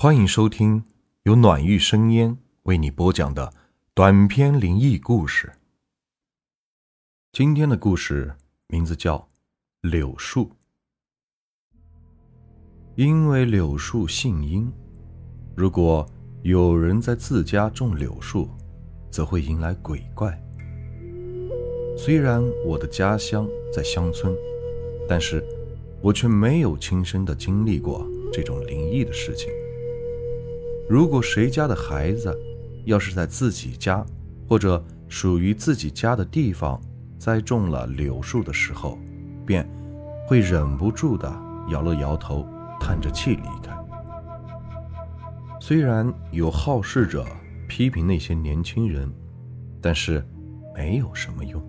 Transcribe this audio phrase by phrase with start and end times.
[0.00, 0.84] 欢迎收听
[1.24, 3.52] 由暖玉生烟为你播讲的
[3.94, 5.52] 短篇灵异故事。
[7.32, 8.32] 今天的故事
[8.68, 9.18] 名字叫
[9.90, 10.44] 《柳树》。
[12.94, 14.72] 因为柳树姓阴，
[15.56, 16.08] 如果
[16.42, 18.48] 有人在自家种柳树，
[19.10, 20.40] 则会迎来鬼怪。
[21.96, 24.32] 虽然我的家乡在乡村，
[25.08, 25.44] 但是
[26.00, 29.50] 我却没有亲身的经历过这种灵异的事情。
[30.88, 32.34] 如果谁家的孩子
[32.86, 34.02] 要是在自己家
[34.48, 36.80] 或者属于自己家的地方
[37.18, 38.98] 栽种了柳树的时候，
[39.44, 39.68] 便
[40.26, 41.30] 会忍不住的
[41.68, 42.46] 摇了摇头，
[42.80, 43.76] 叹着气离开。
[45.60, 47.26] 虽然有好事者
[47.68, 49.12] 批评那些年轻人，
[49.82, 50.26] 但是
[50.74, 51.62] 没有什么用。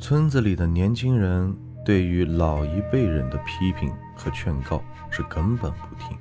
[0.00, 6.18] 村子里的年轻人对于老一辈人的批评和劝告是根本不听。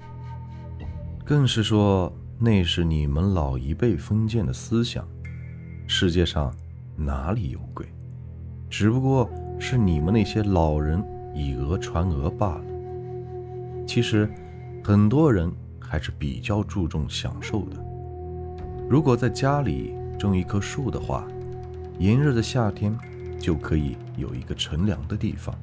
[1.29, 5.07] 更是说那是你们老一辈封建的思想，
[5.85, 6.51] 世界上
[6.95, 7.85] 哪里有鬼？
[8.67, 10.99] 只不过是你们那些老人
[11.35, 12.63] 以讹传讹罢了。
[13.85, 14.27] 其实，
[14.83, 17.77] 很多人还是比较注重享受的。
[18.89, 21.27] 如果在家里种一棵树的话，
[21.99, 22.97] 炎热的夏天
[23.39, 25.53] 就可以有一个乘凉的地方，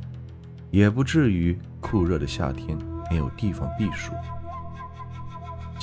[0.71, 2.79] 也不至于酷热的夏天
[3.11, 4.13] 没有地方避暑。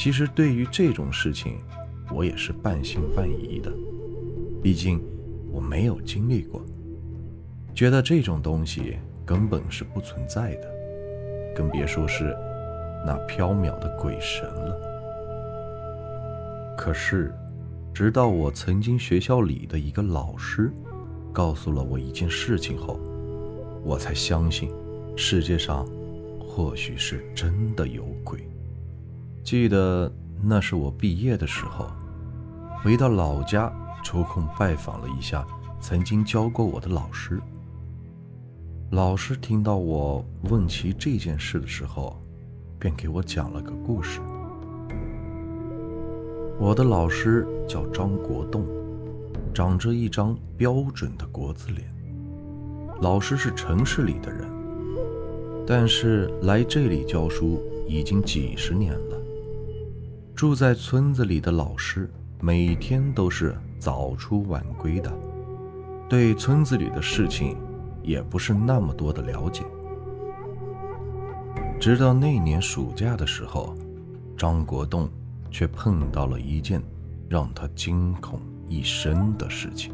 [0.03, 1.59] 其实对于这种事情，
[2.11, 3.71] 我也是半信半疑的，
[4.61, 5.01] 毕竟
[5.49, 6.61] 我没有经历过，
[7.73, 10.69] 觉得这种东西根本是不存在的，
[11.55, 12.35] 更别说是
[13.05, 14.77] 那缥缈的鬼神了。
[16.77, 17.33] 可是，
[17.93, 20.69] 直到我曾经学校里的一个老师
[21.31, 22.99] 告诉了我一件事情后，
[23.85, 24.69] 我才相信
[25.15, 25.87] 世界上
[26.45, 28.45] 或许是真的有鬼。
[29.43, 30.09] 记得
[30.41, 31.91] 那是我毕业的时候，
[32.81, 35.45] 回到老家，抽空拜访了一下
[35.81, 37.41] 曾经教过我的老师。
[38.91, 42.17] 老师听到我问起这件事的时候，
[42.79, 44.21] 便给我讲了个故事。
[46.57, 48.65] 我的老师叫张国栋，
[49.53, 51.85] 长着一张标准的国字脸。
[53.01, 54.47] 老师是城市里的人，
[55.67, 59.19] 但是来这里教书已经几十年了。
[60.35, 62.09] 住在村子里的老师
[62.41, 65.13] 每天都是早出晚归的，
[66.09, 67.55] 对村子里的事情
[68.01, 69.63] 也不是那么多的了解。
[71.79, 73.75] 直到那年暑假的时候，
[74.35, 75.07] 张国栋
[75.51, 76.81] 却碰到了一件
[77.29, 79.93] 让他惊恐一生的事情。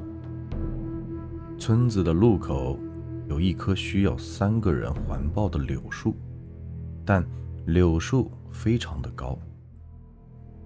[1.60, 2.80] 村子的路口
[3.28, 6.16] 有一棵需要三个人环抱的柳树，
[7.06, 7.24] 但
[7.66, 9.38] 柳树非常的高。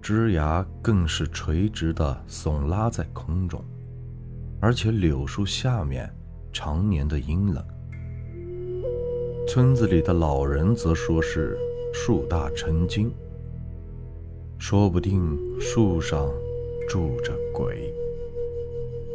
[0.04, 3.64] 枝芽更是垂直的耸拉在空中，
[4.60, 6.14] 而且柳树下面
[6.52, 7.64] 常年的阴冷。
[9.48, 11.56] 村子里的老人则说是
[11.90, 13.10] 树大成精，
[14.58, 16.28] 说不定树上
[16.86, 17.90] 住着鬼。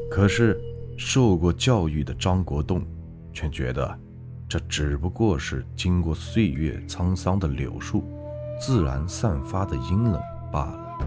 [0.10, 0.60] 可是
[0.98, 2.82] 受过教育的张国栋
[3.32, 3.96] 却觉得，
[4.48, 8.04] 这只不过是经过岁月沧桑的柳树
[8.60, 10.20] 自然散发的阴冷。
[10.52, 10.98] 罢了。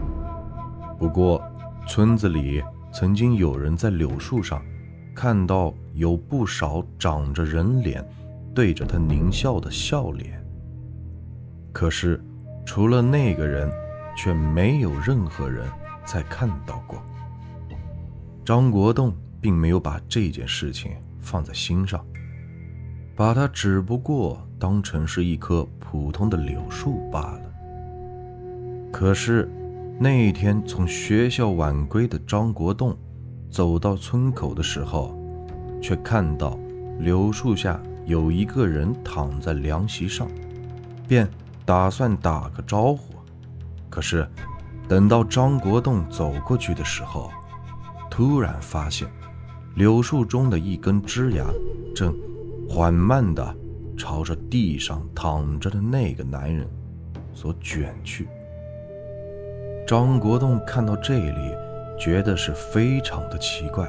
[0.98, 1.42] 不过，
[1.86, 4.62] 村子里曾经有人在柳树上
[5.14, 8.06] 看到有不少长着人脸、
[8.54, 10.42] 对着他狞笑的笑脸。
[11.72, 12.22] 可是，
[12.64, 13.70] 除了那个人，
[14.16, 15.66] 却没有任何人
[16.04, 17.03] 再看到过。
[18.44, 22.04] 张国栋并没有把这件事情放在心上，
[23.16, 27.51] 把它只不过当成是一棵普通的柳树罢了。
[28.92, 29.50] 可是，
[29.98, 32.97] 那一天从学校晚归的张国栋，
[33.50, 35.19] 走到村口的时候，
[35.80, 36.58] 却看到
[37.00, 40.28] 柳树下有一个人躺在凉席上，
[41.08, 41.26] 便
[41.64, 43.15] 打算打个招呼。
[43.89, 44.28] 可是，
[44.86, 47.30] 等到张国栋走过去的时候，
[48.10, 49.09] 突然发现，
[49.74, 51.47] 柳树中的一根枝芽
[51.94, 52.15] 正
[52.68, 53.56] 缓慢地
[53.97, 56.68] 朝着地上躺着的那个男人
[57.33, 58.28] 所卷去。
[59.92, 61.54] 张国栋看到这里，
[62.00, 63.86] 觉得是非常的奇怪，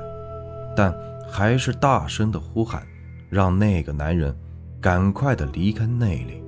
[0.75, 0.93] 但
[1.31, 2.85] 还是大声的呼喊，
[3.29, 4.35] 让那个男人
[4.81, 6.43] 赶快的离开那里。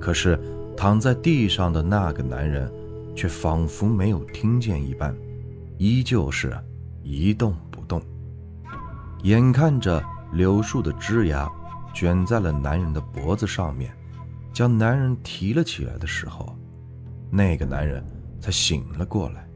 [0.00, 0.40] 可是
[0.74, 2.72] 躺在地上的那个男人，
[3.14, 5.14] 却仿佛没有听见一般，
[5.76, 6.56] 依旧是
[7.02, 8.00] 一动不动。
[9.22, 10.02] 眼看着
[10.32, 11.46] 柳树的枝芽
[11.92, 13.92] 卷在了男人的脖子上面，
[14.50, 16.56] 将男人提了起来的时候，
[17.30, 18.02] 那个男人
[18.42, 19.48] 才醒了过来。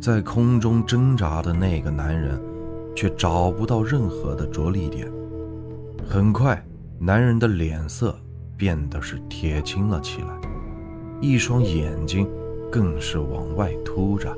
[0.00, 2.40] 在空中挣扎的那个男人，
[2.96, 5.10] 却找不到任何的着力点。
[6.08, 6.64] 很快，
[6.98, 8.16] 男人的脸色
[8.56, 10.28] 变得是铁青了起来，
[11.20, 12.26] 一双眼睛
[12.70, 14.34] 更是往外凸着，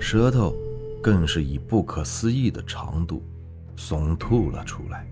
[0.00, 0.54] 舌头
[1.02, 3.22] 更是以不可思议的长度
[3.76, 5.06] 耸吐了出来。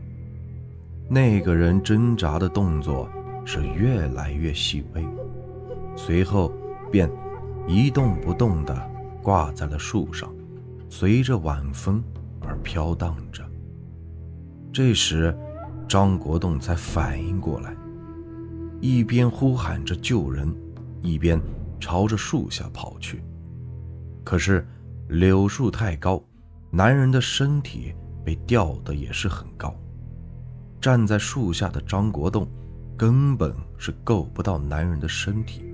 [1.09, 3.09] 那个人挣扎的动作
[3.45, 5.07] 是越来越细微，
[5.95, 6.53] 随后
[6.91, 7.09] 便
[7.69, 8.75] 一动不动地。
[9.21, 10.33] 挂在了树上，
[10.89, 12.03] 随着晚风
[12.41, 13.45] 而飘荡着。
[14.73, 15.37] 这时，
[15.87, 17.77] 张国栋才反应过来，
[18.81, 20.51] 一边呼喊着救人，
[21.03, 21.39] 一边
[21.79, 23.23] 朝着树下跑去。
[24.25, 24.67] 可是，
[25.09, 26.23] 柳树太高，
[26.71, 27.93] 男人的身体
[28.25, 29.75] 被吊得也是很高，
[30.81, 32.49] 站在树下的张国栋
[32.97, 35.65] 根本是够不到男人的身体。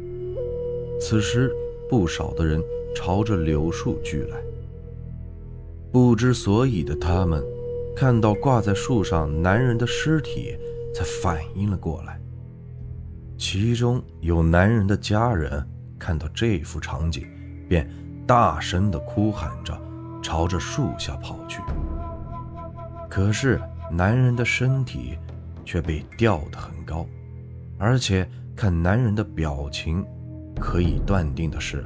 [1.00, 1.52] 此时，
[1.94, 2.60] 不少的人。
[2.96, 4.36] 朝着柳树聚来，
[5.92, 7.44] 不知所以的他们，
[7.96, 10.56] 看到挂在树上男人的尸体，
[10.94, 12.20] 才反应了过来。
[13.36, 15.64] 其中有男人的家人
[15.98, 17.26] 看到这幅场景，
[17.68, 17.88] 便
[18.24, 19.76] 大声的哭喊着，
[20.22, 21.60] 朝着树下跑去。
[23.10, 25.18] 可是男人的身体
[25.64, 27.04] 却被吊得很高，
[27.76, 30.06] 而且看男人的表情，
[30.60, 31.84] 可以断定的是。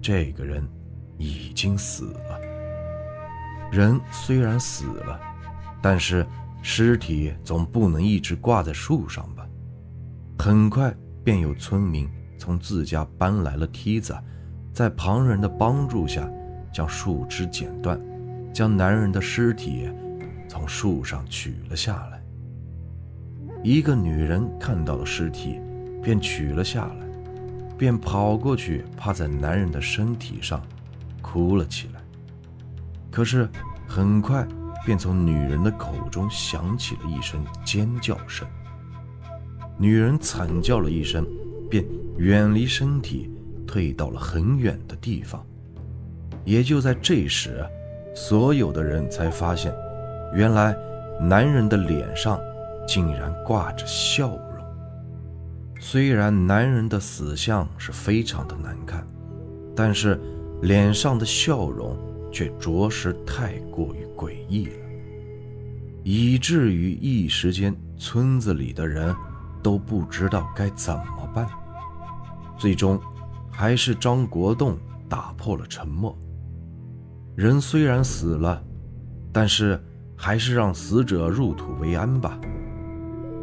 [0.00, 0.66] 这个人
[1.18, 2.40] 已经死了。
[3.72, 5.20] 人虽然死了，
[5.82, 6.24] 但是
[6.62, 9.44] 尸体总不能一直挂在树上吧？
[10.38, 10.94] 很快
[11.24, 12.08] 便有村民
[12.38, 14.16] 从自家搬来了梯子，
[14.72, 16.30] 在旁人的帮助下，
[16.72, 18.00] 将树枝剪断，
[18.52, 19.90] 将男人的尸体
[20.46, 22.22] 从树上取了下来。
[23.64, 25.60] 一个女人看到了尸体，
[26.00, 27.05] 便取了下来。
[27.78, 30.62] 便跑过去，趴在男人的身体上，
[31.20, 32.00] 哭了起来。
[33.10, 33.48] 可是
[33.86, 34.46] 很快，
[34.84, 38.46] 便从女人的口中响起了一声尖叫声。
[39.78, 41.26] 女人惨叫了一声，
[41.68, 41.84] 便
[42.16, 43.30] 远离身体，
[43.66, 45.44] 退到了很远的地方。
[46.44, 47.62] 也就在这时，
[48.14, 49.74] 所有的人才发现，
[50.34, 50.74] 原来
[51.20, 52.40] 男人的脸上
[52.86, 54.55] 竟然挂着笑容。
[55.88, 59.06] 虽然男人的死相是非常的难看，
[59.76, 60.20] 但是
[60.62, 61.96] 脸上的笑容
[62.32, 64.72] 却着实太过于诡异了，
[66.02, 69.14] 以至于一时间村子里的人
[69.62, 71.48] 都不知道该怎么办。
[72.58, 73.00] 最终，
[73.48, 74.76] 还是张国栋
[75.08, 76.18] 打破了沉默。
[77.36, 78.60] 人虽然死了，
[79.32, 79.80] 但是
[80.16, 82.36] 还是让死者入土为安吧。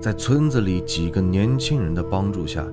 [0.04, 2.68] 在村子里几个年轻人的帮助下，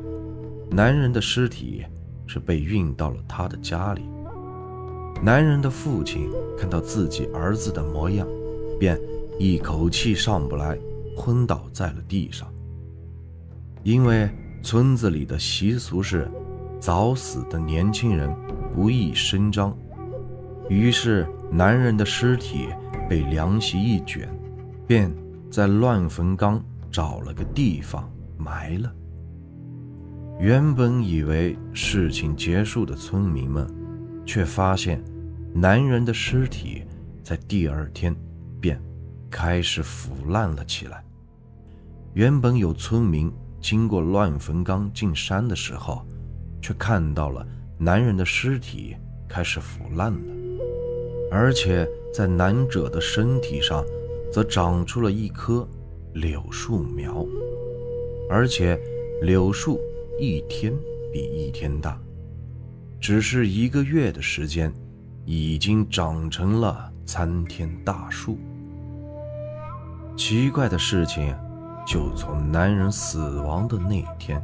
[0.68, 1.86] 男人的尸体
[2.26, 4.02] 是被运到了他的家里。
[5.22, 6.28] 男人的父亲
[6.58, 8.26] 看到自己儿子的模样，
[8.80, 9.00] 便
[9.38, 10.76] 一口气上不来，
[11.16, 12.52] 昏倒在了地上。
[13.84, 14.28] 因为
[14.60, 16.28] 村子里的习俗是，
[16.80, 18.28] 早死的年轻人
[18.74, 19.72] 不宜声张，
[20.68, 22.66] 于是男人的尸体
[23.08, 24.28] 被凉席一卷，
[24.84, 25.14] 便
[25.48, 26.60] 在乱坟岗。
[26.90, 28.92] 找了个地方埋了。
[30.38, 33.66] 原本以为事情结束的村民们，
[34.24, 35.02] 却发现
[35.54, 36.82] 男人的尸体
[37.22, 38.16] 在第二天
[38.60, 38.80] 便
[39.30, 41.04] 开始腐烂了起来。
[42.14, 43.30] 原本有村民
[43.60, 46.06] 经过乱坟岗进山的时候，
[46.62, 47.46] 却看到了
[47.78, 48.96] 男人的尸体
[49.28, 50.18] 开始腐烂了，
[51.30, 53.84] 而且在男者的身体上，
[54.32, 55.68] 则长出了一颗。
[56.14, 57.24] 柳树苗，
[58.28, 58.78] 而且
[59.22, 59.80] 柳树
[60.18, 60.72] 一天
[61.12, 62.00] 比一天大，
[63.00, 64.72] 只是一个月的时间，
[65.24, 68.36] 已经长成了参天大树。
[70.16, 71.34] 奇怪的事情
[71.86, 74.42] 就从男人死亡的那天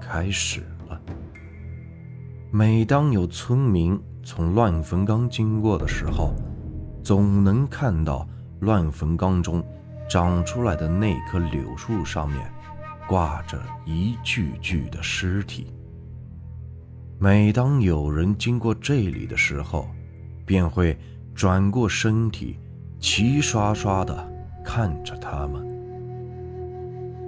[0.00, 1.00] 开始了。
[2.52, 6.34] 每当有村民从乱坟岗经过的时候，
[7.02, 8.26] 总能看到
[8.60, 9.62] 乱坟岗中。
[10.10, 12.52] 长出来的那棵柳树上面，
[13.06, 15.68] 挂着一具具的尸体。
[17.16, 19.88] 每当有人经过这里的时候，
[20.44, 20.98] 便会
[21.32, 22.58] 转过身体，
[22.98, 24.28] 齐刷刷地
[24.64, 25.64] 看着他们，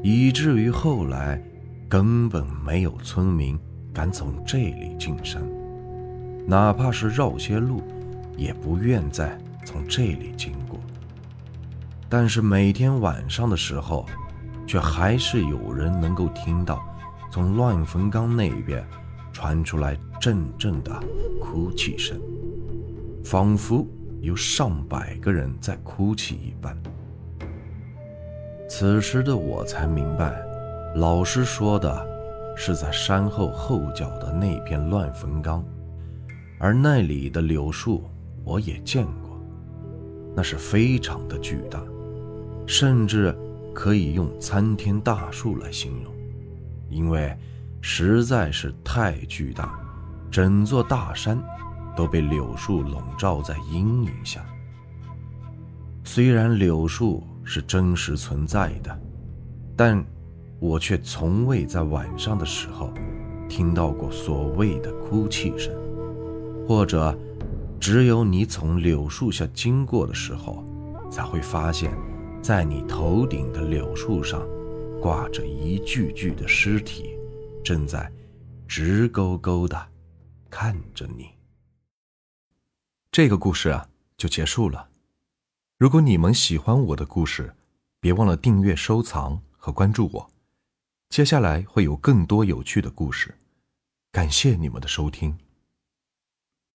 [0.02, 1.40] 以至于后来
[1.88, 3.56] 根本没有村民
[3.94, 5.40] 敢从这里进山，
[6.48, 7.80] 哪怕是绕些路，
[8.36, 10.61] 也不愿再从这里经过。
[12.12, 14.04] 但是每天晚上的时候，
[14.66, 16.78] 却还是有人能够听到，
[17.30, 18.86] 从乱坟岗那边
[19.32, 20.92] 传出来阵阵的
[21.40, 22.20] 哭泣声，
[23.24, 23.86] 仿佛
[24.20, 26.76] 有上百个人在哭泣一般。
[28.68, 30.38] 此时的我才明白，
[30.96, 32.06] 老师说的
[32.54, 35.64] 是在山后后脚的那片乱坟岗，
[36.58, 38.04] 而那里的柳树
[38.44, 39.40] 我也见过，
[40.36, 41.82] 那是非常的巨大，
[42.72, 43.36] 甚至
[43.74, 46.10] 可以用参天大树来形容，
[46.88, 47.36] 因为
[47.82, 49.78] 实在是太巨大，
[50.30, 51.38] 整座大山
[51.94, 54.42] 都被柳树笼罩在阴影下。
[56.02, 58.98] 虽然柳树是真实存在的，
[59.76, 60.02] 但
[60.58, 62.90] 我却从未在晚上的时候
[63.50, 65.74] 听到过所谓的哭泣声，
[66.66, 67.14] 或者
[67.78, 70.64] 只有你从柳树下经过的时候，
[71.10, 71.92] 才会发现，
[72.42, 74.44] 在你头顶的柳树上
[75.00, 77.16] 挂着一具具的尸体，
[77.64, 78.10] 正在
[78.66, 79.88] 直勾勾的
[80.50, 81.30] 看着你。
[83.12, 84.88] 这个故事啊，就结束了。
[85.78, 87.54] 如果你们喜欢我的故事，
[88.00, 90.30] 别忘了订阅、收藏和关注我。
[91.10, 93.38] 接下来会有更多有趣的故事，
[94.10, 95.38] 感谢你们的收听。